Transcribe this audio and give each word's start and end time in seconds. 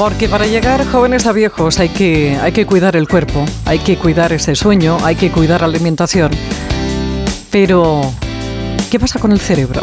Porque 0.00 0.30
para 0.30 0.46
llegar 0.46 0.86
jóvenes 0.86 1.26
a 1.26 1.32
viejos 1.32 1.78
hay 1.78 1.90
que, 1.90 2.34
hay 2.40 2.52
que 2.52 2.64
cuidar 2.64 2.96
el 2.96 3.06
cuerpo, 3.06 3.44
hay 3.66 3.80
que 3.80 3.98
cuidar 3.98 4.32
ese 4.32 4.54
sueño, 4.54 4.96
hay 5.04 5.14
que 5.14 5.30
cuidar 5.30 5.60
la 5.60 5.66
alimentación. 5.66 6.30
Pero, 7.50 8.00
¿qué 8.90 8.98
pasa 8.98 9.18
con 9.18 9.30
el 9.30 9.40
cerebro? 9.40 9.82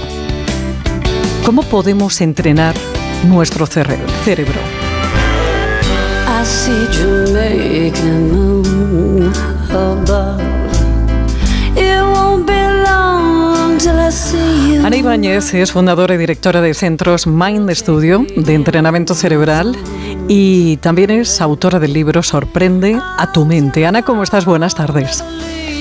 ¿Cómo 1.45 1.61
podemos 1.61 2.19
entrenar 2.19 2.73
nuestro 3.27 3.68
cerebro? 3.68 4.59
Ana 14.84 14.95
Ibáñez 14.95 15.54
es 15.54 15.71
fundadora 15.73 16.15
y 16.15 16.18
directora 16.18 16.61
de 16.61 16.73
centros 16.73 17.28
Mind 17.28 17.70
Studio 17.71 18.25
de 18.36 18.54
entrenamiento 18.54 19.14
cerebral 19.14 19.75
y 20.27 20.77
también 20.77 21.09
es 21.09 21.41
autora 21.41 21.79
del 21.79 21.93
libro 21.93 22.21
Sorprende 22.23 22.99
a 23.17 23.31
tu 23.31 23.45
mente. 23.45 23.86
Ana, 23.86 24.04
¿cómo 24.04 24.23
estás? 24.23 24.45
Buenas 24.45 24.75
tardes. 24.75 25.23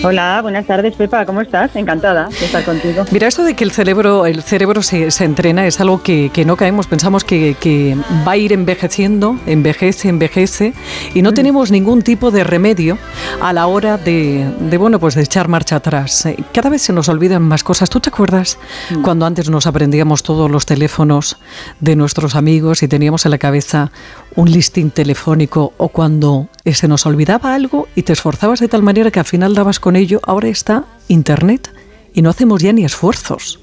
Hola, 0.02 0.40
buenas 0.42 0.66
tardes, 0.66 0.94
Pepa, 0.94 1.24
¿cómo 1.26 1.40
estás? 1.40 1.74
Encantada 1.74 2.28
de 2.28 2.46
estar 2.46 2.64
contigo. 2.64 3.04
Mira, 3.10 3.26
esto 3.26 3.42
de 3.42 3.54
que 3.54 3.64
el 3.64 3.72
cerebro, 3.72 4.26
el 4.26 4.42
cerebro 4.42 4.82
se, 4.82 5.08
entrena 5.24 5.66
es 5.66 5.80
algo 5.80 6.02
que, 6.02 6.30
no 6.46 6.56
caemos, 6.56 6.86
pensamos 6.86 7.24
que, 7.24 7.96
va 8.26 8.32
a 8.32 8.36
ir 8.36 8.52
envejeciendo, 8.52 9.38
envejece, 9.46 10.08
envejece, 10.08 10.74
y 11.14 11.22
no 11.22 11.32
mm. 11.32 11.34
tenemos 11.34 11.70
ningún 11.70 12.02
tipo 12.02 12.30
de 12.30 12.44
remedio 12.44 12.98
a 13.40 13.52
la 13.52 13.66
hora 13.66 13.96
de, 13.96 14.48
bueno, 14.78 15.00
pues 15.00 15.14
de 15.14 15.22
echar 15.22 15.48
marcha 15.48 15.76
atrás. 15.76 16.26
Eh, 16.26 16.36
cada 16.52 16.70
vez 16.70 16.82
se 16.82 16.92
nos 16.92 17.08
olvidan 17.08 17.42
más 17.42 17.64
cosas. 17.64 17.90
¿Tú 17.90 17.98
te 17.98 18.10
acuerdas 18.10 18.58
mm. 18.90 19.02
cuando 19.02 19.26
antes 19.26 19.50
nos 19.50 19.66
aprendíamos 19.66 20.22
todos 20.22 20.50
los 20.50 20.66
teléfonos 20.66 21.38
de 21.80 21.96
nuestros 21.96 22.36
amigos 22.36 22.82
y 22.82 22.88
teníamos 22.88 23.24
en 23.24 23.30
la 23.32 23.38
cabeza 23.38 23.90
un 24.36 24.50
listing 24.50 24.90
telefónico 24.90 25.72
o 25.78 25.88
cuando 25.88 26.48
se 26.64 26.88
nos 26.88 27.06
olvidaba 27.06 27.54
algo 27.54 27.88
y 27.94 28.02
te 28.02 28.12
esforzabas 28.12 28.60
de 28.60 28.68
tal 28.68 28.82
manera 28.82 29.10
que 29.10 29.20
al 29.20 29.24
final 29.24 29.54
dabas 29.54 29.80
con 29.86 29.94
ello, 29.94 30.18
ahora 30.24 30.48
está 30.48 30.82
Internet 31.06 31.70
y 32.12 32.20
no 32.20 32.30
hacemos 32.30 32.60
ya 32.60 32.72
ni 32.72 32.84
esfuerzos. 32.84 33.60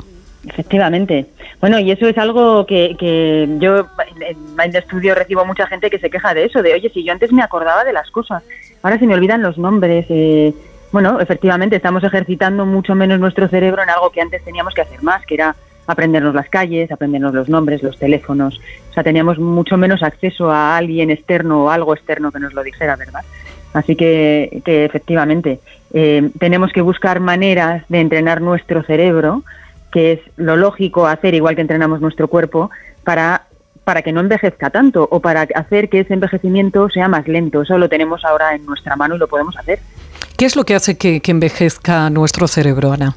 Efectivamente. 0.47 1.25
Bueno, 1.59 1.79
y 1.79 1.91
eso 1.91 2.07
es 2.07 2.17
algo 2.17 2.65
que, 2.65 2.95
que 2.97 3.45
yo 3.59 3.87
en 4.21 4.37
Mind 4.57 4.73
Studio 4.85 5.15
recibo 5.15 5.43
mucha 5.43 5.67
gente 5.67 5.89
que 5.89 5.99
se 5.99 6.09
queja 6.09 6.33
de 6.33 6.45
eso, 6.45 6.63
de 6.63 6.75
oye, 6.75 6.89
si 6.93 7.03
yo 7.03 7.11
antes 7.11 7.33
me 7.33 7.43
acordaba 7.43 7.83
de 7.83 7.91
las 7.91 8.09
cosas, 8.09 8.41
ahora 8.83 8.97
se 8.99 9.05
me 9.05 9.15
olvidan 9.15 9.41
los 9.41 9.57
nombres. 9.57 10.05
Eh, 10.07 10.53
bueno, 10.93 11.19
efectivamente, 11.19 11.75
estamos 11.75 12.05
ejercitando 12.05 12.65
mucho 12.65 12.95
menos 12.95 13.19
nuestro 13.19 13.49
cerebro 13.49 13.83
en 13.83 13.89
algo 13.89 14.09
que 14.09 14.21
antes 14.21 14.45
teníamos 14.45 14.73
que 14.73 14.79
hacer 14.79 15.03
más, 15.03 15.25
que 15.25 15.33
era 15.33 15.57
aprendernos 15.87 16.33
las 16.33 16.47
calles, 16.47 16.89
aprendernos 16.89 17.33
los 17.33 17.49
nombres, 17.49 17.83
los 17.83 17.99
teléfonos. 17.99 18.61
O 18.91 18.93
sea, 18.93 19.03
teníamos 19.03 19.39
mucho 19.39 19.75
menos 19.75 20.01
acceso 20.01 20.49
a 20.49 20.77
alguien 20.77 21.11
externo 21.11 21.65
o 21.65 21.69
algo 21.69 21.93
externo 21.93 22.31
que 22.31 22.39
nos 22.39 22.53
lo 22.53 22.63
dijera, 22.63 22.95
¿verdad? 22.95 23.25
Así 23.73 23.95
que, 23.95 24.61
que 24.63 24.85
efectivamente, 24.85 25.59
eh, 25.93 26.29
tenemos 26.39 26.71
que 26.71 26.81
buscar 26.81 27.19
maneras 27.19 27.83
de 27.89 27.99
entrenar 27.99 28.41
nuestro 28.41 28.83
cerebro, 28.83 29.43
que 29.91 30.13
es 30.13 30.19
lo 30.37 30.55
lógico 30.55 31.07
hacer 31.07 31.33
igual 31.33 31.55
que 31.55 31.61
entrenamos 31.61 32.01
nuestro 32.01 32.27
cuerpo, 32.27 32.69
para, 33.03 33.43
para 33.83 34.01
que 34.01 34.11
no 34.11 34.21
envejezca 34.21 34.69
tanto 34.69 35.07
o 35.11 35.19
para 35.19 35.47
hacer 35.55 35.89
que 35.89 36.01
ese 36.01 36.13
envejecimiento 36.13 36.89
sea 36.89 37.07
más 37.07 37.27
lento. 37.27 37.63
Eso 37.63 37.77
lo 37.77 37.89
tenemos 37.89 38.23
ahora 38.25 38.55
en 38.55 38.65
nuestra 38.65 38.95
mano 38.95 39.15
y 39.15 39.19
lo 39.19 39.27
podemos 39.27 39.57
hacer. 39.57 39.79
¿Qué 40.37 40.45
es 40.45 40.55
lo 40.55 40.63
que 40.63 40.75
hace 40.75 40.97
que, 40.97 41.19
que 41.21 41.31
envejezca 41.31 42.09
nuestro 42.09 42.47
cerebro, 42.47 42.91
Ana? 42.91 43.15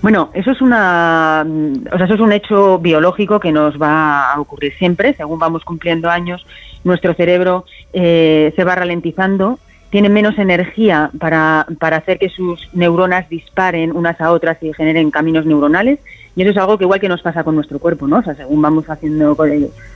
Bueno, 0.00 0.30
eso 0.34 0.52
es 0.52 0.60
una, 0.60 1.44
o 1.92 1.96
sea, 1.96 2.06
eso 2.06 2.14
es 2.14 2.20
un 2.20 2.32
hecho 2.32 2.78
biológico 2.78 3.40
que 3.40 3.50
nos 3.50 3.80
va 3.80 4.32
a 4.32 4.40
ocurrir 4.40 4.72
siempre. 4.78 5.14
Según 5.14 5.38
vamos 5.38 5.64
cumpliendo 5.64 6.08
años, 6.08 6.46
nuestro 6.84 7.14
cerebro 7.14 7.64
eh, 7.92 8.52
se 8.54 8.64
va 8.64 8.76
ralentizando, 8.76 9.58
tiene 9.90 10.08
menos 10.08 10.38
energía 10.38 11.10
para, 11.18 11.66
para 11.78 11.96
hacer 11.96 12.18
que 12.18 12.28
sus 12.28 12.68
neuronas 12.74 13.28
disparen 13.28 13.96
unas 13.96 14.20
a 14.20 14.32
otras 14.32 14.62
y 14.62 14.72
generen 14.74 15.10
caminos 15.10 15.46
neuronales. 15.46 15.98
Y 16.36 16.42
eso 16.42 16.50
es 16.50 16.56
algo 16.56 16.78
que 16.78 16.84
igual 16.84 17.00
que 17.00 17.08
nos 17.08 17.22
pasa 17.22 17.42
con 17.42 17.54
nuestro 17.54 17.78
cuerpo, 17.78 18.06
¿no? 18.06 18.18
O 18.18 18.22
sea, 18.22 18.34
según 18.34 18.60
vamos 18.60 18.88
haciendo, 18.88 19.36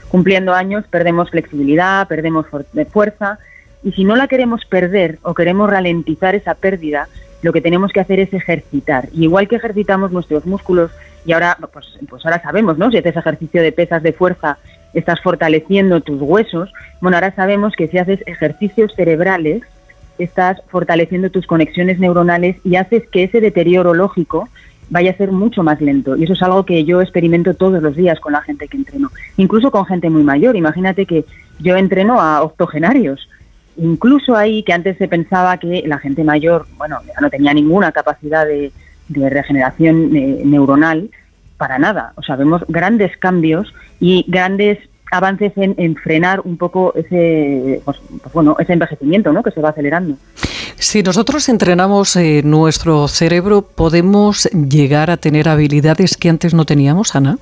cumpliendo 0.09 0.53
años, 0.53 0.83
perdemos 0.89 1.29
flexibilidad, 1.29 2.07
perdemos 2.07 2.47
fuerza. 2.91 3.39
Y 3.83 3.91
si 3.91 4.03
no 4.03 4.15
la 4.15 4.27
queremos 4.27 4.65
perder 4.65 5.19
o 5.21 5.33
queremos 5.33 5.69
ralentizar 5.69 6.35
esa 6.35 6.55
pérdida, 6.55 7.07
lo 7.43 7.53
que 7.53 7.61
tenemos 7.61 7.91
que 7.91 7.99
hacer 7.99 8.19
es 8.19 8.33
ejercitar. 8.33 9.09
Y 9.13 9.23
igual 9.23 9.47
que 9.47 9.57
ejercitamos 9.57 10.11
nuestros 10.11 10.45
músculos, 10.45 10.91
y 11.25 11.33
ahora, 11.33 11.57
pues, 11.71 11.97
pues 12.09 12.25
ahora 12.25 12.41
sabemos, 12.41 12.77
¿no? 12.77 12.89
Si 12.89 12.97
haces 12.97 13.15
ejercicio 13.15 13.61
de 13.61 13.71
pesas 13.71 14.01
de 14.03 14.13
fuerza, 14.13 14.57
estás 14.93 15.21
fortaleciendo 15.21 16.01
tus 16.01 16.21
huesos. 16.21 16.73
Bueno, 16.99 17.17
ahora 17.17 17.33
sabemos 17.35 17.73
que 17.75 17.87
si 17.87 17.97
haces 17.97 18.19
ejercicios 18.25 18.93
cerebrales, 18.95 19.63
estás 20.17 20.61
fortaleciendo 20.69 21.29
tus 21.29 21.47
conexiones 21.47 21.99
neuronales 21.99 22.57
y 22.63 22.75
haces 22.75 23.07
que 23.09 23.23
ese 23.23 23.41
deterioro 23.41 23.93
lógico 23.93 24.49
vaya 24.89 25.11
a 25.11 25.17
ser 25.17 25.31
mucho 25.31 25.63
más 25.63 25.81
lento. 25.81 26.15
Y 26.15 26.25
eso 26.25 26.33
es 26.33 26.41
algo 26.41 26.65
que 26.65 26.85
yo 26.85 27.01
experimento 27.01 27.53
todos 27.53 27.81
los 27.81 27.95
días 27.95 28.19
con 28.19 28.33
la 28.33 28.41
gente 28.41 28.67
que 28.67 28.77
entreno, 28.77 29.09
incluso 29.37 29.71
con 29.71 29.85
gente 29.85 30.09
muy 30.09 30.23
mayor. 30.23 30.55
Imagínate 30.55 31.05
que 31.05 31.25
yo 31.59 31.75
entreno 31.77 32.19
a 32.21 32.43
octogenarios 32.43 33.27
Incluso 33.77 34.35
ahí 34.35 34.63
que 34.63 34.73
antes 34.73 34.97
se 34.97 35.07
pensaba 35.07 35.57
que 35.57 35.83
la 35.87 35.97
gente 35.97 36.23
mayor, 36.23 36.67
bueno, 36.77 36.99
no 37.19 37.29
tenía 37.29 37.53
ninguna 37.53 37.91
capacidad 37.91 38.45
de, 38.45 38.71
regeneración 39.09 40.15
eh, 40.15 40.41
neuronal 40.45 41.09
para 41.57 41.77
nada. 41.77 42.13
O 42.15 42.23
sea, 42.23 42.35
vemos 42.35 42.63
grandes 42.67 43.15
cambios 43.17 43.73
y 43.99 44.25
grandes 44.27 44.79
avances 45.13 45.53
en, 45.55 45.95
frenar 45.95 46.41
un 46.43 46.57
poco 46.57 46.93
ese, 46.95 47.81
pues, 47.85 47.97
pues, 48.21 48.33
bueno, 48.33 48.55
ese 48.59 48.73
envejecimiento 48.73 49.31
¿no? 49.31 49.43
que 49.43 49.51
se 49.51 49.61
va 49.61 49.69
acelerando. 49.69 50.17
Si 50.75 51.03
nosotros 51.03 51.47
entrenamos 51.49 52.15
eh, 52.15 52.41
nuestro 52.43 53.07
cerebro, 53.07 53.61
¿podemos 53.61 54.45
llegar 54.51 55.11
a 55.11 55.17
tener 55.17 55.47
habilidades 55.47 56.17
que 56.17 56.29
antes 56.29 56.53
no 56.53 56.65
teníamos, 56.65 57.15
Ana? 57.15 57.37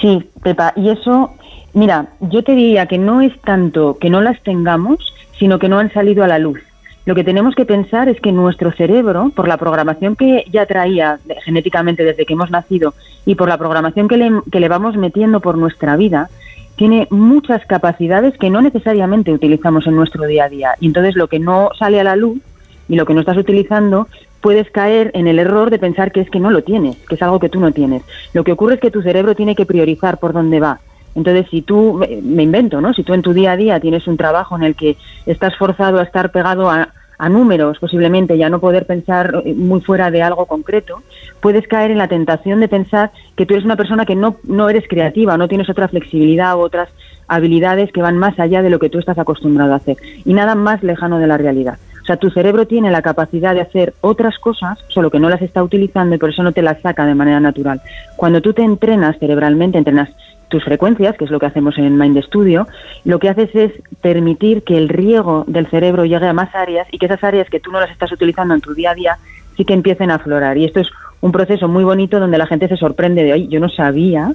Sí, 0.00 0.30
Pepa, 0.42 0.72
y 0.76 0.90
eso, 0.90 1.34
mira, 1.72 2.08
yo 2.20 2.44
te 2.44 2.54
diría 2.54 2.86
que 2.86 2.98
no 2.98 3.20
es 3.22 3.32
tanto 3.40 3.96
que 3.98 4.10
no 4.10 4.20
las 4.20 4.42
tengamos, 4.42 4.98
sino 5.38 5.58
que 5.58 5.68
no 5.68 5.78
han 5.78 5.92
salido 5.92 6.22
a 6.22 6.28
la 6.28 6.38
luz. 6.38 6.60
Lo 7.06 7.14
que 7.14 7.24
tenemos 7.24 7.54
que 7.54 7.66
pensar 7.66 8.08
es 8.08 8.20
que 8.20 8.32
nuestro 8.32 8.72
cerebro, 8.72 9.30
por 9.34 9.46
la 9.46 9.58
programación 9.58 10.16
que 10.16 10.44
ya 10.50 10.64
traía 10.64 11.18
genéticamente 11.44 12.02
desde 12.02 12.24
que 12.24 12.32
hemos 12.32 12.50
nacido 12.50 12.94
y 13.26 13.34
por 13.34 13.48
la 13.48 13.58
programación 13.58 14.08
que 14.08 14.16
le, 14.16 14.30
que 14.50 14.60
le 14.60 14.68
vamos 14.68 14.96
metiendo 14.96 15.40
por 15.40 15.58
nuestra 15.58 15.96
vida, 15.96 16.30
tiene 16.76 17.06
muchas 17.10 17.64
capacidades 17.66 18.36
que 18.38 18.50
no 18.50 18.60
necesariamente 18.60 19.32
utilizamos 19.32 19.86
en 19.86 19.96
nuestro 19.96 20.26
día 20.26 20.44
a 20.44 20.48
día. 20.48 20.74
Y 20.80 20.86
entonces 20.86 21.14
lo 21.16 21.28
que 21.28 21.38
no 21.38 21.70
sale 21.78 22.00
a 22.00 22.04
la 22.04 22.16
luz 22.16 22.40
y 22.88 22.96
lo 22.96 23.06
que 23.06 23.14
no 23.14 23.20
estás 23.20 23.36
utilizando, 23.36 24.08
puedes 24.40 24.70
caer 24.70 25.10
en 25.14 25.26
el 25.26 25.38
error 25.38 25.70
de 25.70 25.78
pensar 25.78 26.12
que 26.12 26.20
es 26.20 26.28
que 26.28 26.40
no 26.40 26.50
lo 26.50 26.62
tienes, 26.62 26.96
que 27.08 27.14
es 27.14 27.22
algo 27.22 27.40
que 27.40 27.48
tú 27.48 27.60
no 27.60 27.72
tienes. 27.72 28.02
Lo 28.34 28.44
que 28.44 28.52
ocurre 28.52 28.74
es 28.74 28.80
que 28.80 28.90
tu 28.90 29.02
cerebro 29.02 29.34
tiene 29.34 29.54
que 29.54 29.66
priorizar 29.66 30.18
por 30.18 30.32
dónde 30.32 30.60
va. 30.60 30.80
Entonces, 31.14 31.46
si 31.50 31.62
tú, 31.62 32.04
me 32.22 32.42
invento, 32.42 32.80
¿no? 32.80 32.92
Si 32.92 33.04
tú 33.04 33.14
en 33.14 33.22
tu 33.22 33.32
día 33.32 33.52
a 33.52 33.56
día 33.56 33.80
tienes 33.80 34.06
un 34.06 34.16
trabajo 34.16 34.56
en 34.56 34.64
el 34.64 34.74
que 34.74 34.96
estás 35.26 35.56
forzado 35.56 35.98
a 35.98 36.02
estar 36.02 36.32
pegado 36.32 36.68
a, 36.68 36.88
números, 37.28 37.78
posiblemente, 37.78 38.36
ya 38.38 38.48
no 38.48 38.60
poder 38.60 38.86
pensar 38.86 39.42
eh, 39.44 39.54
muy 39.54 39.80
fuera 39.80 40.10
de 40.10 40.22
algo 40.22 40.46
concreto, 40.46 41.02
puedes 41.40 41.66
caer 41.68 41.90
en 41.90 41.98
la 41.98 42.08
tentación 42.08 42.60
de 42.60 42.68
pensar 42.68 43.10
que 43.36 43.46
tú 43.46 43.54
eres 43.54 43.64
una 43.64 43.76
persona 43.76 44.06
que 44.06 44.16
no, 44.16 44.36
no 44.44 44.68
eres 44.68 44.84
creativa, 44.88 45.36
no 45.36 45.48
tienes 45.48 45.68
otra 45.68 45.88
flexibilidad 45.88 46.56
u 46.56 46.60
otras 46.60 46.88
habilidades 47.28 47.90
que 47.92 48.02
van 48.02 48.18
más 48.18 48.38
allá 48.38 48.62
de 48.62 48.70
lo 48.70 48.78
que 48.78 48.90
tú 48.90 48.98
estás 48.98 49.18
acostumbrado 49.18 49.72
a 49.72 49.76
hacer 49.76 49.96
y 50.24 50.34
nada 50.34 50.54
más 50.54 50.82
lejano 50.82 51.18
de 51.18 51.26
la 51.26 51.38
realidad. 51.38 51.78
O 52.04 52.06
sea, 52.06 52.18
tu 52.18 52.28
cerebro 52.28 52.66
tiene 52.66 52.90
la 52.90 53.00
capacidad 53.00 53.54
de 53.54 53.62
hacer 53.62 53.94
otras 54.02 54.38
cosas, 54.38 54.78
solo 54.88 55.10
que 55.10 55.18
no 55.18 55.30
las 55.30 55.40
está 55.40 55.62
utilizando 55.62 56.14
y 56.14 56.18
por 56.18 56.28
eso 56.28 56.42
no 56.42 56.52
te 56.52 56.60
las 56.60 56.82
saca 56.82 57.06
de 57.06 57.14
manera 57.14 57.40
natural. 57.40 57.80
Cuando 58.16 58.42
tú 58.42 58.52
te 58.52 58.62
entrenas 58.62 59.18
cerebralmente, 59.18 59.78
entrenas 59.78 60.10
tus 60.54 60.62
frecuencias, 60.62 61.16
que 61.16 61.24
es 61.24 61.32
lo 61.32 61.40
que 61.40 61.46
hacemos 61.46 61.76
en 61.78 61.98
Mind 61.98 62.22
Studio, 62.22 62.68
lo 63.04 63.18
que 63.18 63.28
haces 63.28 63.50
es 63.54 63.72
permitir 64.00 64.62
que 64.62 64.78
el 64.78 64.88
riego 64.88 65.44
del 65.48 65.66
cerebro 65.66 66.04
llegue 66.04 66.28
a 66.28 66.32
más 66.32 66.54
áreas 66.54 66.86
y 66.92 66.98
que 66.98 67.06
esas 67.06 67.24
áreas 67.24 67.50
que 67.50 67.58
tú 67.58 67.72
no 67.72 67.80
las 67.80 67.90
estás 67.90 68.12
utilizando 68.12 68.54
en 68.54 68.60
tu 68.60 68.72
día 68.72 68.92
a 68.92 68.94
día 68.94 69.18
sí 69.56 69.64
que 69.64 69.74
empiecen 69.74 70.12
a 70.12 70.14
aflorar. 70.14 70.56
Y 70.56 70.64
esto 70.64 70.78
es 70.78 70.86
un 71.20 71.32
proceso 71.32 71.66
muy 71.66 71.82
bonito 71.82 72.20
donde 72.20 72.38
la 72.38 72.46
gente 72.46 72.68
se 72.68 72.76
sorprende 72.76 73.24
de, 73.24 73.32
hoy 73.32 73.48
yo 73.48 73.58
no 73.58 73.68
sabía, 73.68 74.32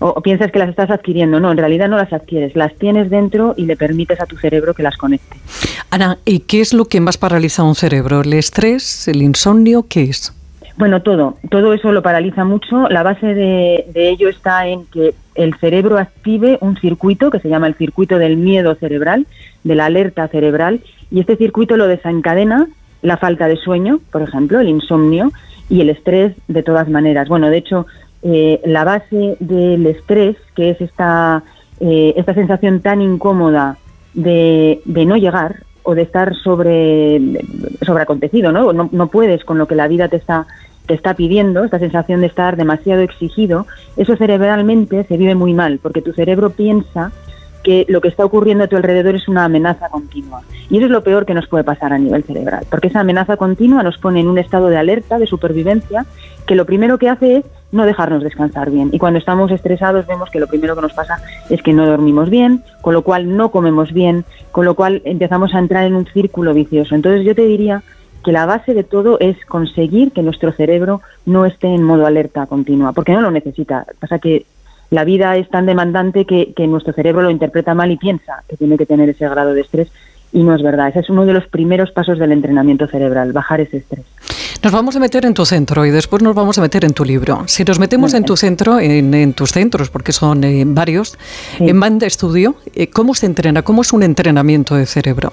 o, 0.00 0.20
piensas 0.20 0.52
que 0.52 0.58
las 0.58 0.68
estás 0.68 0.90
adquiriendo. 0.90 1.40
No, 1.40 1.50
en 1.50 1.56
realidad 1.56 1.88
no 1.88 1.96
las 1.96 2.12
adquieres, 2.12 2.54
las 2.54 2.74
tienes 2.74 3.08
dentro 3.08 3.54
y 3.56 3.64
le 3.64 3.74
permites 3.74 4.20
a 4.20 4.26
tu 4.26 4.36
cerebro 4.36 4.74
que 4.74 4.82
las 4.82 4.98
conecte. 4.98 5.38
Ana, 5.88 6.18
¿y 6.26 6.40
qué 6.40 6.60
es 6.60 6.74
lo 6.74 6.84
que 6.84 7.00
más 7.00 7.16
paraliza 7.16 7.62
un 7.62 7.74
cerebro? 7.74 8.20
¿El 8.20 8.34
estrés, 8.34 9.08
el 9.08 9.22
insomnio? 9.22 9.86
¿Qué 9.88 10.02
es? 10.02 10.34
Bueno, 10.76 11.02
todo, 11.02 11.36
todo 11.50 11.72
eso 11.72 11.92
lo 11.92 12.02
paraliza 12.02 12.44
mucho. 12.44 12.88
La 12.88 13.02
base 13.02 13.34
de, 13.34 13.84
ello 13.94 14.28
está 14.28 14.66
en 14.66 14.86
que 14.86 15.14
el 15.36 15.54
cerebro 15.56 15.98
active 15.98 16.58
un 16.60 16.76
circuito 16.76 17.30
que 17.30 17.38
se 17.38 17.48
llama 17.48 17.68
el 17.68 17.74
circuito 17.74 18.18
del 18.18 18.36
miedo 18.36 18.74
cerebral, 18.74 19.26
de 19.62 19.74
la 19.74 19.86
alerta 19.86 20.26
cerebral, 20.28 20.80
y 21.10 21.20
este 21.20 21.36
circuito 21.36 21.76
lo 21.76 21.86
desencadena 21.86 22.66
la 23.02 23.16
falta 23.18 23.46
de 23.46 23.56
sueño, 23.56 24.00
por 24.10 24.22
ejemplo, 24.22 24.60
el 24.60 24.68
insomnio 24.68 25.30
y 25.68 25.80
el 25.80 25.90
estrés 25.90 26.34
de 26.48 26.62
todas 26.62 26.88
maneras. 26.88 27.28
Bueno, 27.28 27.50
de 27.50 27.58
hecho, 27.58 27.86
eh, 28.22 28.60
la 28.64 28.84
base 28.84 29.36
del 29.38 29.86
estrés, 29.86 30.36
que 30.56 30.70
es 30.70 30.80
esta 30.80 31.44
eh, 31.80 32.14
esta 32.16 32.34
sensación 32.34 32.80
tan 32.80 33.02
incómoda 33.02 33.78
de, 34.14 34.80
de, 34.84 35.04
no 35.04 35.16
llegar 35.16 35.64
o 35.82 35.94
de 35.94 36.02
estar 36.02 36.34
sobre, 36.36 37.20
sobre 37.84 38.04
acontecido, 38.04 38.52
¿no? 38.52 38.72
¿no? 38.72 38.88
No 38.92 39.08
puedes 39.08 39.44
con 39.44 39.58
lo 39.58 39.66
que 39.66 39.74
la 39.74 39.88
vida 39.88 40.08
te 40.08 40.16
está 40.16 40.46
te 40.86 40.94
está 40.94 41.14
pidiendo, 41.14 41.64
esta 41.64 41.78
sensación 41.78 42.20
de 42.20 42.26
estar 42.26 42.56
demasiado 42.56 43.02
exigido, 43.02 43.66
eso 43.96 44.16
cerebralmente 44.16 45.04
se 45.04 45.16
vive 45.16 45.34
muy 45.34 45.54
mal, 45.54 45.78
porque 45.82 46.02
tu 46.02 46.12
cerebro 46.12 46.50
piensa 46.50 47.12
que 47.62 47.86
lo 47.88 48.02
que 48.02 48.08
está 48.08 48.24
ocurriendo 48.24 48.64
a 48.64 48.66
tu 48.68 48.76
alrededor 48.76 49.14
es 49.14 49.26
una 49.26 49.46
amenaza 49.46 49.88
continua. 49.88 50.42
Y 50.68 50.76
eso 50.76 50.86
es 50.86 50.92
lo 50.92 51.02
peor 51.02 51.24
que 51.24 51.32
nos 51.32 51.48
puede 51.48 51.64
pasar 51.64 51.94
a 51.94 51.98
nivel 51.98 52.22
cerebral, 52.22 52.66
porque 52.70 52.88
esa 52.88 53.00
amenaza 53.00 53.36
continua 53.38 53.82
nos 53.82 53.96
pone 53.98 54.20
en 54.20 54.28
un 54.28 54.38
estado 54.38 54.68
de 54.68 54.76
alerta, 54.76 55.18
de 55.18 55.26
supervivencia, 55.26 56.04
que 56.46 56.54
lo 56.54 56.66
primero 56.66 56.98
que 56.98 57.08
hace 57.08 57.38
es 57.38 57.44
no 57.72 57.86
dejarnos 57.86 58.22
descansar 58.22 58.70
bien. 58.70 58.90
Y 58.92 58.98
cuando 58.98 59.18
estamos 59.18 59.50
estresados 59.50 60.06
vemos 60.06 60.30
que 60.30 60.38
lo 60.38 60.46
primero 60.46 60.76
que 60.76 60.82
nos 60.82 60.92
pasa 60.92 61.18
es 61.48 61.62
que 61.62 61.72
no 61.72 61.86
dormimos 61.86 62.28
bien, 62.28 62.62
con 62.82 62.92
lo 62.92 63.02
cual 63.02 63.34
no 63.34 63.50
comemos 63.50 63.92
bien, 63.92 64.24
con 64.52 64.66
lo 64.66 64.74
cual 64.74 65.00
empezamos 65.04 65.54
a 65.54 65.58
entrar 65.58 65.84
en 65.84 65.94
un 65.94 66.06
círculo 66.06 66.52
vicioso. 66.52 66.94
Entonces 66.94 67.24
yo 67.24 67.34
te 67.34 67.46
diría 67.46 67.82
que 68.24 68.32
la 68.32 68.46
base 68.46 68.74
de 68.74 68.82
todo 68.82 69.18
es 69.20 69.36
conseguir 69.46 70.10
que 70.10 70.22
nuestro 70.22 70.52
cerebro 70.52 71.02
no 71.26 71.46
esté 71.46 71.68
en 71.68 71.84
modo 71.84 72.06
alerta 72.06 72.46
continua, 72.46 72.92
porque 72.92 73.12
no 73.12 73.20
lo 73.20 73.30
necesita. 73.30 73.86
Pasa 74.00 74.18
que 74.18 74.46
la 74.90 75.04
vida 75.04 75.36
es 75.36 75.48
tan 75.48 75.66
demandante 75.66 76.24
que, 76.24 76.54
nuestro 76.66 76.92
cerebro 76.92 77.22
lo 77.22 77.30
interpreta 77.30 77.74
mal 77.74 77.90
y 77.90 77.96
piensa 77.96 78.42
que 78.48 78.56
tiene 78.56 78.76
que 78.76 78.86
tener 78.86 79.08
ese 79.08 79.28
grado 79.28 79.54
de 79.54 79.60
estrés 79.60 79.88
y 80.32 80.42
no 80.42 80.54
es 80.54 80.62
verdad. 80.62 80.88
Ese 80.88 81.00
es 81.00 81.10
uno 81.10 81.26
de 81.26 81.32
los 81.32 81.46
primeros 81.46 81.92
pasos 81.92 82.18
del 82.18 82.32
entrenamiento 82.32 82.86
cerebral, 82.86 83.32
bajar 83.32 83.60
ese 83.60 83.78
estrés. 83.78 84.04
Nos 84.62 84.72
vamos 84.72 84.96
a 84.96 85.00
meter 85.00 85.26
en 85.26 85.34
tu 85.34 85.44
centro 85.44 85.84
y 85.84 85.90
después 85.90 86.22
nos 86.22 86.34
vamos 86.34 86.56
a 86.58 86.62
meter 86.62 86.84
en 86.84 86.94
tu 86.94 87.04
libro. 87.04 87.42
Si 87.46 87.64
nos 87.64 87.78
metemos 87.78 88.14
en 88.14 88.24
tu 88.24 88.36
centro, 88.36 88.80
en, 88.80 89.34
tus 89.34 89.52
centros, 89.52 89.90
porque 89.90 90.12
son 90.12 90.42
eh, 90.42 90.64
varios, 90.66 91.18
en 91.60 91.78
Banda 91.78 92.06
Estudio, 92.06 92.56
eh, 92.74 92.88
¿cómo 92.88 93.14
se 93.14 93.26
entrena? 93.26 93.62
¿Cómo 93.62 93.82
es 93.82 93.92
un 93.92 94.02
entrenamiento 94.02 94.74
de 94.74 94.86
cerebro? 94.86 95.32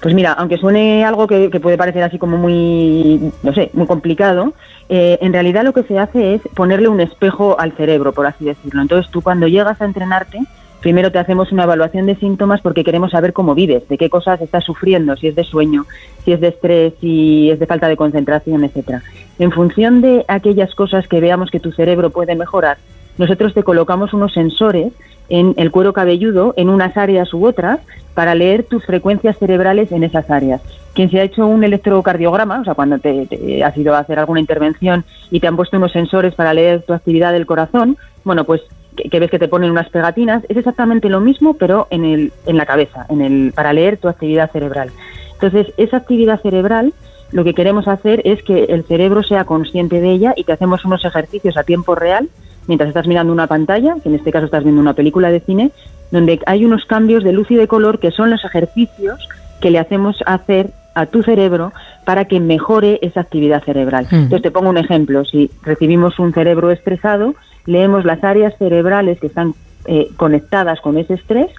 Pues 0.00 0.14
mira, 0.14 0.32
aunque 0.32 0.56
suene 0.56 1.04
algo 1.04 1.26
que, 1.26 1.50
puede 1.60 1.76
parecer 1.76 2.02
así 2.02 2.18
como 2.18 2.38
muy, 2.38 3.32
no 3.42 3.52
sé, 3.52 3.70
muy 3.74 3.86
complicado, 3.86 4.54
eh, 4.88 5.18
en 5.20 5.32
realidad 5.32 5.62
lo 5.62 5.74
que 5.74 5.82
se 5.82 5.98
hace 5.98 6.34
es 6.34 6.42
ponerle 6.54 6.88
un 6.88 7.00
espejo 7.00 7.60
al 7.60 7.72
cerebro, 7.72 8.12
por 8.12 8.26
así 8.26 8.46
decirlo. 8.46 8.80
Entonces 8.80 9.10
tú 9.10 9.20
cuando 9.20 9.46
llegas 9.46 9.80
a 9.82 9.84
entrenarte, 9.84 10.38
primero 10.80 11.12
te 11.12 11.18
hacemos 11.18 11.52
una 11.52 11.64
evaluación 11.64 12.06
de 12.06 12.16
síntomas 12.16 12.62
porque 12.62 12.82
queremos 12.82 13.10
saber 13.10 13.34
cómo 13.34 13.54
vives, 13.54 13.86
de 13.88 13.98
qué 13.98 14.08
cosas 14.08 14.40
estás 14.40 14.64
sufriendo, 14.64 15.16
si 15.16 15.28
es 15.28 15.34
de 15.34 15.44
sueño, 15.44 15.84
si 16.24 16.32
es 16.32 16.40
de 16.40 16.48
estrés, 16.48 16.94
si 17.00 17.50
es 17.50 17.58
de 17.58 17.66
falta 17.66 17.86
de 17.88 17.96
concentración, 17.96 18.64
etcétera. 18.64 19.02
En 19.38 19.52
función 19.52 20.00
de 20.00 20.24
aquellas 20.28 20.74
cosas 20.74 21.06
que 21.08 21.20
veamos 21.20 21.50
que 21.50 21.60
tu 21.60 21.72
cerebro 21.72 22.08
puede 22.08 22.34
mejorar, 22.36 22.78
nosotros 23.20 23.52
te 23.52 23.62
colocamos 23.62 24.14
unos 24.14 24.32
sensores 24.32 24.94
en 25.28 25.52
el 25.58 25.70
cuero 25.70 25.92
cabelludo, 25.92 26.54
en 26.56 26.70
unas 26.70 26.96
áreas 26.96 27.34
u 27.34 27.44
otras, 27.44 27.78
para 28.14 28.34
leer 28.34 28.64
tus 28.64 28.86
frecuencias 28.86 29.36
cerebrales 29.36 29.92
en 29.92 30.04
esas 30.04 30.30
áreas. 30.30 30.62
Quien 30.94 31.10
se 31.10 31.20
ha 31.20 31.24
hecho 31.24 31.46
un 31.46 31.62
electrocardiograma, 31.62 32.60
o 32.60 32.64
sea, 32.64 32.74
cuando 32.74 32.98
te, 32.98 33.62
has 33.62 33.76
ido 33.76 33.94
a 33.94 33.98
hacer 33.98 34.18
alguna 34.18 34.40
intervención 34.40 35.04
y 35.30 35.38
te 35.38 35.46
han 35.46 35.56
puesto 35.56 35.76
unos 35.76 35.92
sensores 35.92 36.34
para 36.34 36.54
leer 36.54 36.80
tu 36.82 36.94
actividad 36.94 37.32
del 37.32 37.44
corazón, 37.44 37.98
bueno, 38.24 38.44
pues 38.44 38.62
que, 38.96 39.20
ves 39.20 39.30
que 39.30 39.38
te 39.38 39.48
ponen 39.48 39.70
unas 39.70 39.90
pegatinas, 39.90 40.42
es 40.48 40.56
exactamente 40.56 41.10
lo 41.10 41.20
mismo, 41.20 41.54
pero 41.58 41.88
en, 41.90 42.06
el, 42.06 42.32
en 42.46 42.56
la 42.56 42.64
cabeza, 42.64 43.04
en 43.10 43.20
el, 43.20 43.52
para 43.54 43.74
leer 43.74 43.98
tu 43.98 44.08
actividad 44.08 44.50
cerebral. 44.50 44.90
Entonces, 45.34 45.74
esa 45.76 45.98
actividad 45.98 46.40
cerebral 46.40 46.94
lo 47.32 47.44
que 47.44 47.52
queremos 47.52 47.86
hacer 47.86 48.22
es 48.24 48.42
que 48.42 48.64
el 48.64 48.84
cerebro 48.84 49.22
sea 49.22 49.44
consciente 49.44 50.00
de 50.00 50.10
ella 50.10 50.32
y 50.36 50.44
que 50.44 50.52
hacemos 50.52 50.86
unos 50.86 51.04
ejercicios 51.04 51.58
a 51.58 51.64
tiempo 51.64 51.94
real 51.94 52.30
mientras 52.70 52.86
estás 52.86 53.08
mirando 53.08 53.32
una 53.32 53.48
pantalla, 53.48 53.96
que 54.00 54.08
en 54.08 54.14
este 54.14 54.30
caso 54.30 54.44
estás 54.44 54.62
viendo 54.62 54.80
una 54.80 54.94
película 54.94 55.32
de 55.32 55.40
cine, 55.40 55.72
donde 56.12 56.38
hay 56.46 56.64
unos 56.64 56.84
cambios 56.84 57.24
de 57.24 57.32
luz 57.32 57.50
y 57.50 57.56
de 57.56 57.66
color 57.66 57.98
que 57.98 58.12
son 58.12 58.30
los 58.30 58.44
ejercicios 58.44 59.28
que 59.60 59.72
le 59.72 59.80
hacemos 59.80 60.22
hacer 60.24 60.70
a 60.94 61.06
tu 61.06 61.24
cerebro 61.24 61.72
para 62.04 62.26
que 62.26 62.38
mejore 62.38 63.00
esa 63.02 63.22
actividad 63.22 63.64
cerebral. 63.64 64.06
Mm. 64.08 64.14
Entonces 64.14 64.42
te 64.42 64.50
pongo 64.52 64.70
un 64.70 64.78
ejemplo, 64.78 65.24
si 65.24 65.50
recibimos 65.64 66.20
un 66.20 66.32
cerebro 66.32 66.70
estresado, 66.70 67.34
leemos 67.66 68.04
las 68.04 68.22
áreas 68.22 68.54
cerebrales 68.56 69.18
que 69.18 69.26
están 69.26 69.54
eh, 69.86 70.08
conectadas 70.16 70.80
con 70.80 70.96
ese 70.96 71.14
estrés, 71.14 71.50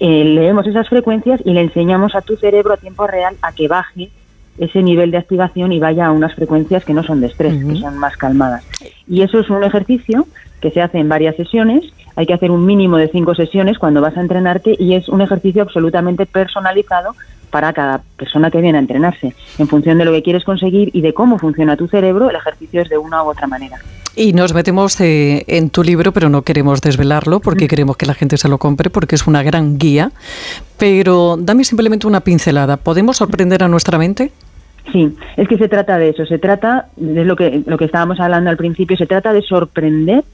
eh, 0.00 0.24
leemos 0.24 0.66
esas 0.66 0.88
frecuencias 0.88 1.40
y 1.44 1.52
le 1.52 1.60
enseñamos 1.60 2.16
a 2.16 2.22
tu 2.22 2.36
cerebro 2.36 2.72
a 2.72 2.76
tiempo 2.76 3.06
real 3.06 3.36
a 3.40 3.52
que 3.52 3.68
baje 3.68 4.10
ese 4.60 4.82
nivel 4.82 5.10
de 5.10 5.16
activación 5.16 5.72
y 5.72 5.80
vaya 5.80 6.06
a 6.06 6.12
unas 6.12 6.34
frecuencias 6.34 6.84
que 6.84 6.92
no 6.92 7.02
son 7.02 7.20
de 7.20 7.28
estrés, 7.28 7.64
que 7.64 7.76
son 7.76 7.98
más 7.98 8.16
calmadas. 8.16 8.62
Y 9.08 9.22
eso 9.22 9.40
es 9.40 9.48
un 9.48 9.64
ejercicio 9.64 10.26
que 10.60 10.70
se 10.70 10.82
hace 10.82 10.98
en 10.98 11.08
varias 11.08 11.34
sesiones. 11.34 11.84
Hay 12.14 12.26
que 12.26 12.34
hacer 12.34 12.50
un 12.50 12.66
mínimo 12.66 12.98
de 12.98 13.08
cinco 13.08 13.34
sesiones 13.34 13.78
cuando 13.78 14.02
vas 14.02 14.16
a 14.18 14.20
entrenarte 14.20 14.76
y 14.78 14.94
es 14.94 15.08
un 15.08 15.22
ejercicio 15.22 15.62
absolutamente 15.62 16.26
personalizado 16.26 17.14
para 17.50 17.72
cada 17.72 18.02
persona 18.16 18.50
que 18.50 18.60
viene 18.60 18.76
a 18.76 18.82
entrenarse. 18.82 19.34
En 19.58 19.66
función 19.66 19.96
de 19.98 20.04
lo 20.04 20.12
que 20.12 20.22
quieres 20.22 20.44
conseguir 20.44 20.90
y 20.92 21.00
de 21.00 21.14
cómo 21.14 21.38
funciona 21.38 21.76
tu 21.76 21.88
cerebro, 21.88 22.28
el 22.28 22.36
ejercicio 22.36 22.82
es 22.82 22.90
de 22.90 22.98
una 22.98 23.24
u 23.24 23.30
otra 23.30 23.46
manera. 23.46 23.78
Y 24.14 24.34
nos 24.34 24.52
metemos 24.52 25.00
eh, 25.00 25.44
en 25.46 25.70
tu 25.70 25.82
libro, 25.82 26.12
pero 26.12 26.28
no 26.28 26.42
queremos 26.42 26.82
desvelarlo 26.82 27.40
porque 27.40 27.66
queremos 27.66 27.96
que 27.96 28.06
la 28.06 28.14
gente 28.14 28.36
se 28.36 28.48
lo 28.48 28.58
compre 28.58 28.90
porque 28.90 29.14
es 29.14 29.26
una 29.26 29.42
gran 29.42 29.78
guía. 29.78 30.12
Pero 30.76 31.36
dame 31.38 31.64
simplemente 31.64 32.06
una 32.06 32.20
pincelada. 32.20 32.76
¿Podemos 32.76 33.16
sorprender 33.16 33.62
a 33.62 33.68
nuestra 33.68 33.98
mente? 33.98 34.32
Sí, 34.92 35.16
es 35.36 35.48
que 35.48 35.58
se 35.58 35.68
trata 35.68 35.98
de 35.98 36.10
eso, 36.10 36.26
se 36.26 36.38
trata, 36.38 36.86
de 36.96 37.24
lo 37.24 37.36
que, 37.36 37.62
lo 37.66 37.78
que 37.78 37.84
estábamos 37.84 38.18
hablando 38.20 38.50
al 38.50 38.56
principio, 38.56 38.96
se 38.96 39.06
trata 39.06 39.32
de 39.32 39.42
sorprender 39.42 40.24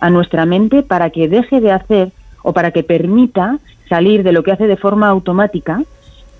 a 0.00 0.10
nuestra 0.10 0.46
mente 0.46 0.82
para 0.82 1.10
que 1.10 1.28
deje 1.28 1.60
de 1.60 1.72
hacer 1.72 2.12
o 2.42 2.52
para 2.52 2.70
que 2.70 2.82
permita 2.82 3.58
salir 3.88 4.22
de 4.22 4.32
lo 4.32 4.42
que 4.42 4.52
hace 4.52 4.66
de 4.66 4.76
forma 4.76 5.08
automática 5.08 5.82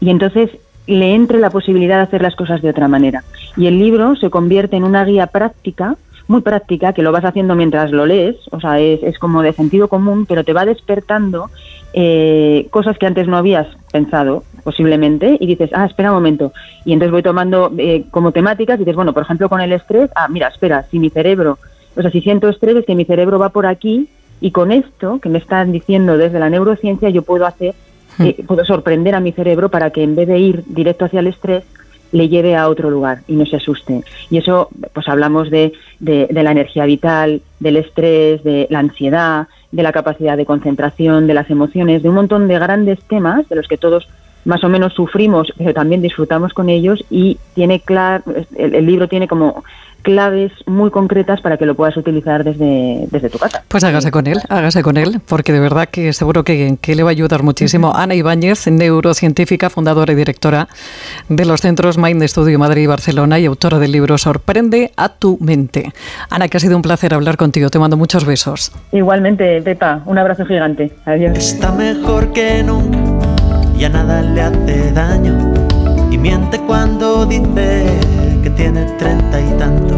y 0.00 0.10
entonces 0.10 0.50
le 0.86 1.14
entre 1.14 1.38
la 1.38 1.50
posibilidad 1.50 1.96
de 1.96 2.02
hacer 2.02 2.22
las 2.22 2.36
cosas 2.36 2.62
de 2.62 2.70
otra 2.70 2.88
manera. 2.88 3.24
Y 3.56 3.66
el 3.66 3.78
libro 3.78 4.14
se 4.16 4.30
convierte 4.30 4.76
en 4.76 4.84
una 4.84 5.04
guía 5.04 5.26
práctica, 5.26 5.96
muy 6.28 6.42
práctica, 6.42 6.92
que 6.92 7.02
lo 7.02 7.12
vas 7.12 7.24
haciendo 7.24 7.54
mientras 7.54 7.90
lo 7.90 8.06
lees, 8.06 8.36
o 8.50 8.60
sea, 8.60 8.78
es, 8.78 9.02
es 9.02 9.19
como 9.19 9.42
de 9.42 9.52
sentido 9.52 9.88
común, 9.88 10.26
pero 10.26 10.44
te 10.44 10.52
va 10.52 10.64
despertando 10.64 11.50
eh, 11.92 12.69
cosas 12.70 12.98
que 12.98 13.06
antes 13.06 13.26
no 13.26 13.36
habías 13.36 13.66
pensado 13.96 14.44
posiblemente 14.62 15.37
y 15.40 15.46
dices, 15.46 15.70
ah, 15.72 15.87
espera 15.87 16.10
un 16.10 16.16
momento. 16.16 16.52
Y 16.84 16.93
entonces 16.93 17.12
voy 17.12 17.22
tomando 17.22 17.72
eh, 17.78 18.05
como 18.10 18.32
temáticas 18.32 18.76
y 18.76 18.81
dices, 18.81 18.96
bueno, 18.96 19.12
por 19.15 19.22
ejemplo, 19.22 19.48
con 19.48 19.60
el 19.60 19.72
estrés, 19.72 20.10
ah, 20.15 20.29
mira, 20.29 20.48
espera, 20.48 20.84
si 20.91 20.98
mi 20.98 21.08
cerebro, 21.08 21.58
o 21.96 22.03
sea, 22.03 22.10
si 22.10 22.20
siento 22.20 22.48
estrés 22.48 22.76
es 22.76 22.84
que 22.84 22.94
mi 22.94 23.05
cerebro 23.05 23.38
va 23.38 23.48
por 23.48 23.65
aquí 23.65 24.08
y 24.41 24.50
con 24.50 24.70
esto 24.70 25.19
que 25.20 25.31
me 25.31 25.38
están 25.38 25.72
diciendo 25.72 26.19
desde 26.19 26.38
la 26.38 26.50
neurociencia 26.50 27.08
yo 27.08 27.22
puedo 27.22 27.46
hacer, 27.46 27.74
hmm. 28.19 28.22
eh, 28.24 28.36
puedo 28.46 28.65
sorprender 28.67 29.15
a 29.15 29.20
mi 29.20 29.32
cerebro 29.32 29.70
para 29.70 29.91
que 29.91 30.03
en 30.03 30.15
vez 30.15 30.29
de 30.29 30.38
ir 30.38 30.65
directo 30.67 31.06
hacia 31.06 31.20
el 31.20 31.29
estrés, 31.29 31.65
le 32.13 32.29
lleve 32.29 32.56
a 32.56 32.69
otro 32.69 32.91
lugar 32.91 33.20
y 33.29 33.34
no 33.34 33.46
se 33.46 33.56
asuste. 33.56 34.03
Y 34.31 34.39
eso, 34.39 34.69
pues 34.93 35.08
hablamos 35.08 35.51
de, 35.51 35.72
de, 36.01 36.29
la 36.31 36.53
energía 36.53 36.84
vital, 36.86 37.43
del 37.60 37.77
estrés, 37.77 38.43
de 38.44 38.67
la 38.70 38.81
ansiedad, 38.81 39.48
de 39.72 39.82
la 39.82 39.93
capacidad 39.93 40.36
de 40.36 40.46
concentración, 40.46 41.27
de 41.27 41.34
las 41.34 41.51
emociones, 41.51 42.03
de 42.03 42.08
un 42.08 42.15
montón 42.15 42.48
de 42.48 42.58
grandes 42.58 43.01
temas 43.05 43.48
de 43.48 43.56
los 43.56 43.69
que 43.69 43.77
todos 43.77 44.08
más 44.44 44.63
o 44.63 44.69
menos 44.69 44.94
sufrimos, 44.94 45.53
pero 45.58 45.75
también 45.75 46.03
disfrutamos 46.03 46.55
con 46.55 46.69
ellos 46.69 47.05
y 47.10 47.36
tiene 47.55 47.81
claro, 47.81 48.22
el 48.56 48.86
libro 48.86 49.08
tiene 49.08 49.27
como 49.27 49.65
claves 50.06 50.53
muy 50.67 50.93
concretas 50.93 51.41
para 51.41 51.56
que 51.56 51.67
lo 51.67 51.75
puedas 51.75 51.96
utilizar 51.96 52.44
desde, 52.44 53.08
desde 53.10 53.29
tu 53.29 53.39
casa. 53.39 53.65
Pues 53.67 53.82
hágase 53.82 54.13
con 54.13 54.29
él, 54.29 54.39
hágase 54.48 54.84
con 54.84 54.96
él, 54.96 55.20
porque 55.27 55.53
de 55.53 55.58
verdad 55.58 55.89
que 55.89 56.13
seguro 56.13 56.44
que, 56.44 56.79
que 56.81 56.94
le 56.94 57.03
va 57.03 57.10
a 57.10 57.10
ayudar 57.10 57.43
muchísimo. 57.43 57.93
Ana 57.93 58.15
Ibáñez, 58.15 58.69
neurocientífica, 58.69 59.69
fundadora 59.69 60.13
y 60.13 60.15
directora 60.15 60.69
de 61.29 61.44
los 61.44 61.60
centros 61.60 61.98
Mind 61.98 62.22
Studio 62.22 62.56
Madrid 62.56 62.82
y 62.82 62.86
Barcelona 62.86 63.41
y 63.41 63.46
autora 63.46 63.81
del 63.81 63.91
libro 63.91 64.17
Sorprende 64.17 64.93
a 64.96 65.08
tu 65.08 65.39
mente. 65.41 65.93
Ana, 66.31 66.46
que 66.46 66.58
ha 66.58 66.60
sido 66.60 66.77
un 66.77 66.82
placer 66.82 67.13
hablar 67.13 67.36
contigo. 67.36 67.69
Te 67.69 67.81
mando 67.81 67.96
muchos 67.96 68.25
besos. 68.25 68.70
Igualmente, 68.93 69.60
Pepa, 69.63 70.03
un 70.06 70.19
abrazo 70.19 70.46
gigante. 70.46 70.93
Adiós. 71.05 71.36
Está 71.36 71.72
mejor 71.72 72.32
que 72.32 72.63
nunca, 72.63 72.96
ya 73.77 73.89
nada 73.89 74.22
le 74.22 74.41
hace 74.41 74.93
daño 74.93 75.53
y 76.10 76.19
miente 76.19 76.60
cuando 76.60 77.27
dice 77.27 77.84
que 78.43 78.51
tiene 78.51 78.84
treinta 78.98 79.41
y 79.41 79.58
tanto 79.58 79.94